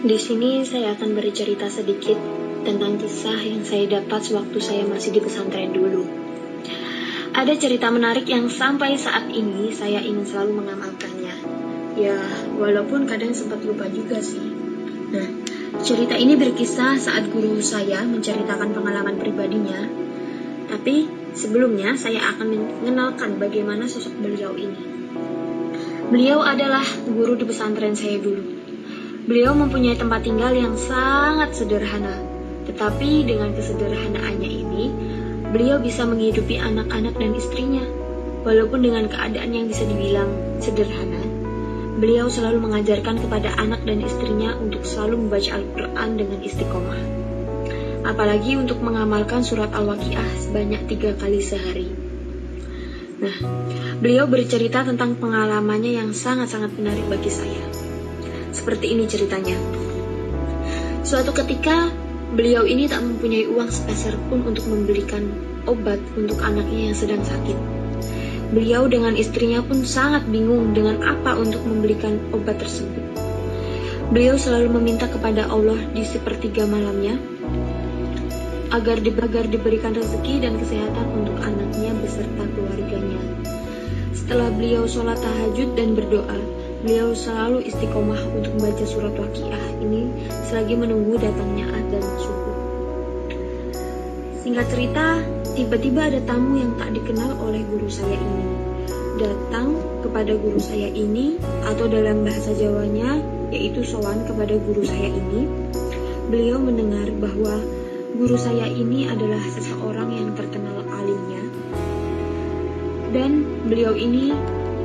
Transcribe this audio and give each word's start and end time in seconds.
Di 0.00 0.16
sini 0.16 0.64
saya 0.64 0.96
akan 0.96 1.12
bercerita 1.12 1.68
sedikit 1.68 2.16
tentang 2.64 2.96
kisah 2.96 3.36
yang 3.36 3.60
saya 3.68 4.00
dapat 4.00 4.24
sewaktu 4.24 4.56
saya 4.56 4.88
masih 4.88 5.12
di 5.12 5.20
pesantren 5.20 5.76
dulu. 5.76 6.08
Ada 7.36 7.52
cerita 7.60 7.92
menarik 7.92 8.24
yang 8.24 8.48
sampai 8.48 8.96
saat 8.96 9.28
ini 9.28 9.68
saya 9.76 10.00
ingin 10.00 10.24
selalu 10.24 10.64
mengamalkannya. 10.64 11.36
Ya, 12.00 12.16
walaupun 12.56 13.04
kadang 13.04 13.36
sempat 13.36 13.60
lupa 13.60 13.92
juga 13.92 14.24
sih. 14.24 14.40
Nah, 15.12 15.28
cerita 15.84 16.16
ini 16.16 16.32
berkisah 16.32 16.96
saat 16.96 17.28
guru 17.28 17.60
saya 17.60 18.00
menceritakan 18.00 18.72
pengalaman 18.72 19.20
pribadinya. 19.20 19.84
Tapi 20.72 21.12
sebelumnya 21.36 21.92
saya 22.00 22.24
akan 22.32 22.48
mengenalkan 22.48 23.36
bagaimana 23.36 23.84
sosok 23.84 24.16
beliau 24.16 24.56
ini. 24.56 24.80
Beliau 26.08 26.40
adalah 26.40 26.88
guru 27.04 27.36
di 27.36 27.44
pesantren 27.44 27.92
saya 27.92 28.16
dulu. 28.16 28.59
Beliau 29.30 29.54
mempunyai 29.54 29.94
tempat 29.94 30.26
tinggal 30.26 30.50
yang 30.50 30.74
sangat 30.74 31.54
sederhana, 31.54 32.18
tetapi 32.66 33.22
dengan 33.22 33.54
kesederhanaannya 33.54 34.50
ini, 34.50 34.90
beliau 35.54 35.78
bisa 35.78 36.02
menghidupi 36.02 36.58
anak-anak 36.58 37.14
dan 37.14 37.38
istrinya. 37.38 37.86
Walaupun 38.42 38.82
dengan 38.82 39.06
keadaan 39.06 39.54
yang 39.54 39.70
bisa 39.70 39.86
dibilang 39.86 40.58
sederhana, 40.58 41.22
beliau 42.02 42.26
selalu 42.26 42.58
mengajarkan 42.58 43.22
kepada 43.22 43.54
anak 43.54 43.86
dan 43.86 44.02
istrinya 44.02 44.58
untuk 44.58 44.82
selalu 44.82 45.22
membaca 45.22 45.62
Al-Quran 45.62 46.08
dengan 46.18 46.38
istiqomah. 46.42 47.02
Apalagi 48.10 48.58
untuk 48.58 48.82
mengamalkan 48.82 49.46
surat 49.46 49.70
Al-Waqiah 49.70 50.42
sebanyak 50.42 50.90
tiga 50.90 51.14
kali 51.14 51.38
sehari. 51.38 51.86
Nah, 53.22 53.36
beliau 54.02 54.26
bercerita 54.26 54.82
tentang 54.82 55.14
pengalamannya 55.22 56.02
yang 56.02 56.10
sangat-sangat 56.10 56.74
menarik 56.74 57.06
bagi 57.06 57.30
saya. 57.30 57.90
Seperti 58.60 58.92
ini 58.92 59.08
ceritanya. 59.08 59.56
Suatu 61.00 61.32
ketika, 61.32 61.88
beliau 62.36 62.68
ini 62.68 62.84
tak 62.92 63.00
mempunyai 63.00 63.48
uang 63.48 63.72
sepeser 63.72 64.20
pun 64.28 64.44
untuk 64.44 64.68
membelikan 64.68 65.32
obat 65.64 65.96
untuk 66.12 66.36
anaknya 66.44 66.92
yang 66.92 66.96
sedang 66.96 67.24
sakit. 67.24 67.56
Beliau 68.52 68.84
dengan 68.84 69.16
istrinya 69.16 69.64
pun 69.64 69.80
sangat 69.88 70.28
bingung 70.28 70.76
dengan 70.76 71.00
apa 71.00 71.40
untuk 71.40 71.64
membelikan 71.64 72.20
obat 72.36 72.60
tersebut. 72.60 73.00
Beliau 74.12 74.36
selalu 74.36 74.76
meminta 74.76 75.08
kepada 75.08 75.48
Allah 75.48 75.80
di 75.96 76.04
sepertiga 76.04 76.68
malamnya 76.68 77.16
agar, 78.76 79.00
di, 79.00 79.08
agar 79.08 79.48
diberikan 79.48 79.96
rezeki 79.96 80.44
dan 80.44 80.60
kesehatan 80.60 81.06
untuk 81.16 81.40
anaknya 81.40 81.96
beserta 81.96 82.44
keluarganya. 82.44 83.24
Setelah 84.12 84.52
beliau 84.52 84.84
sholat 84.84 85.16
tahajud 85.16 85.80
dan 85.80 85.96
berdoa, 85.96 86.38
Beliau 86.80 87.12
selalu 87.12 87.68
istiqomah 87.68 88.24
untuk 88.32 88.56
membaca 88.56 88.84
surat 88.88 89.12
waqiah 89.12 89.64
ini 89.84 90.08
selagi 90.48 90.80
menunggu 90.80 91.20
datangnya 91.20 91.68
adzan 91.76 92.00
subuh. 92.00 92.56
Singkat 94.40 94.66
cerita, 94.72 95.20
tiba-tiba 95.52 96.08
ada 96.08 96.24
tamu 96.24 96.56
yang 96.56 96.72
tak 96.80 96.96
dikenal 96.96 97.36
oleh 97.36 97.60
guru 97.68 97.84
saya 97.92 98.16
ini. 98.16 98.46
Datang 99.20 99.76
kepada 100.00 100.32
guru 100.40 100.56
saya 100.56 100.88
ini, 100.88 101.36
atau 101.68 101.84
dalam 101.84 102.24
bahasa 102.24 102.56
Jawanya, 102.56 103.20
yaitu 103.52 103.84
sowan 103.84 104.24
kepada 104.24 104.56
guru 104.56 104.80
saya 104.80 105.12
ini. 105.12 105.44
Beliau 106.32 106.64
mendengar 106.64 107.12
bahwa 107.20 107.60
guru 108.16 108.40
saya 108.40 108.64
ini 108.64 109.04
adalah 109.04 109.44
seseorang 109.52 110.16
yang 110.16 110.32
terkenal 110.32 110.80
alimnya. 110.88 111.44
Dan 113.12 113.44
beliau 113.68 113.92
ini 113.92 114.32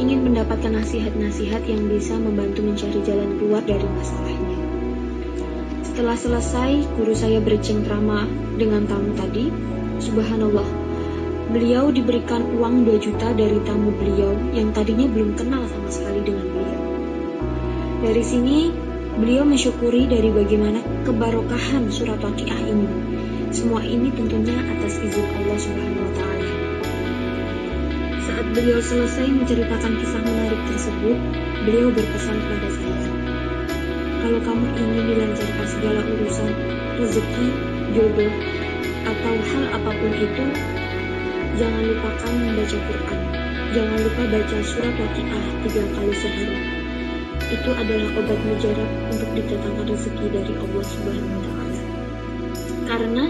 ingin 0.00 0.24
mendapatkan 0.24 0.72
nasihat-nasihat 0.72 1.60
yang 1.68 1.84
bisa 1.92 2.16
membantu 2.16 2.64
mencari 2.64 3.04
jalan 3.04 3.36
keluar 3.36 3.60
dari 3.60 3.84
masalahnya. 3.84 4.56
Setelah 5.84 6.16
selesai, 6.16 6.70
guru 6.96 7.12
saya 7.12 7.44
bercengkrama 7.44 8.24
dengan 8.56 8.88
tamu 8.88 9.12
tadi. 9.12 9.52
Subhanallah, 10.00 10.64
beliau 11.52 11.92
diberikan 11.92 12.56
uang 12.56 12.88
2 12.88 12.96
juta 13.04 13.36
dari 13.36 13.60
tamu 13.68 13.92
beliau 13.92 14.32
yang 14.56 14.72
tadinya 14.72 15.04
belum 15.12 15.36
kenal 15.36 15.60
sama 15.68 15.92
sekali 15.92 16.24
dengan 16.24 16.48
beliau. 16.48 16.82
Dari 18.00 18.24
sini, 18.24 18.72
beliau 19.20 19.44
mensyukuri 19.44 20.08
dari 20.08 20.32
bagaimana 20.32 20.80
kebarokahan 21.04 21.92
surat 21.92 22.16
waqiah 22.24 22.60
ini. 22.64 22.88
Semua 23.52 23.84
ini 23.84 24.08
tentunya 24.08 24.56
atas 24.56 24.96
izin 25.04 25.26
Allah 25.36 25.58
Subhanahu 25.60 26.00
wa 26.08 26.12
taala. 26.16 26.48
Saat 28.40 28.56
beliau 28.56 28.80
selesai 28.80 29.28
menceritakan 29.36 30.00
kisah 30.00 30.24
menarik 30.24 30.56
tersebut, 30.72 31.12
beliau 31.68 31.92
berpesan 31.92 32.40
kepada 32.40 32.68
saya, 32.72 33.04
kalau 34.24 34.40
kamu 34.40 34.64
ingin 34.80 35.04
dilancarkan 35.12 35.66
segala 35.68 36.00
urusan, 36.08 36.48
rezeki, 36.96 37.46
jodoh, 37.92 38.32
atau 39.04 39.34
hal 39.44 39.64
apa 39.76 39.90
pun 39.92 40.12
itu, 40.16 40.44
jangan 41.60 41.84
lupakan 41.84 42.32
membaca 42.32 42.78
Quran. 42.80 43.20
Jangan 43.76 43.98
lupa 44.08 44.22
baca 44.32 44.56
surat 44.64 44.94
waqiah 44.96 45.44
tiga 45.68 45.84
kali 46.00 46.14
sehari. 46.16 46.58
Itu 47.44 47.70
adalah 47.76 48.08
obat 48.24 48.40
mujarab 48.40 48.90
untuk 49.12 49.30
didatangkan 49.36 49.84
rezeki 49.84 50.26
dari 50.32 50.52
Allah 50.56 50.84
Subhanahu 50.88 51.28
wa 51.28 51.42
Ta'ala. 51.44 51.80
Karena 52.88 53.24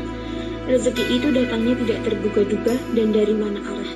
rezeki 0.71 1.05
itu 1.19 1.35
datangnya 1.35 1.75
tidak 1.83 1.99
terduga-duga 2.07 2.79
dan 2.95 3.11
dari 3.11 3.35
mana 3.35 3.59
arahnya 3.59 3.90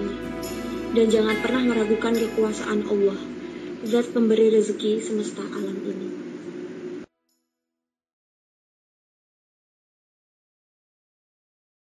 dan 0.94 1.10
jangan 1.10 1.36
pernah 1.42 1.74
meragukan 1.74 2.14
kekuasaan 2.14 2.86
Allah, 2.86 3.18
zat 3.82 4.14
pemberi 4.14 4.54
rezeki 4.54 5.02
semesta 5.02 5.42
alam 5.42 5.74
ini. 5.82 6.03